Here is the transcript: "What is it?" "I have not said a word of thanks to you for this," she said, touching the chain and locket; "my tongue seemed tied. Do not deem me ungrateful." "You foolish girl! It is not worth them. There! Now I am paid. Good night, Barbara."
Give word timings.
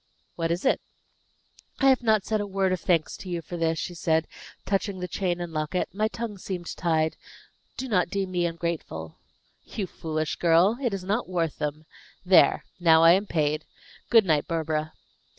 "What 0.35 0.49
is 0.49 0.65
it?" 0.65 0.81
"I 1.79 1.89
have 1.89 2.01
not 2.01 2.25
said 2.25 2.41
a 2.41 2.47
word 2.47 2.71
of 2.73 2.79
thanks 2.81 3.15
to 3.17 3.29
you 3.29 3.43
for 3.43 3.55
this," 3.55 3.77
she 3.77 3.93
said, 3.93 4.27
touching 4.65 4.97
the 4.99 5.07
chain 5.07 5.39
and 5.39 5.53
locket; 5.53 5.89
"my 5.93 6.07
tongue 6.07 6.39
seemed 6.39 6.75
tied. 6.75 7.15
Do 7.77 7.87
not 7.87 8.09
deem 8.09 8.31
me 8.31 8.47
ungrateful." 8.47 9.19
"You 9.63 9.85
foolish 9.85 10.37
girl! 10.37 10.79
It 10.81 10.91
is 10.95 11.03
not 11.03 11.29
worth 11.29 11.59
them. 11.59 11.85
There! 12.25 12.65
Now 12.79 13.03
I 13.03 13.11
am 13.11 13.27
paid. 13.27 13.63
Good 14.09 14.25
night, 14.25 14.47
Barbara." 14.47 14.93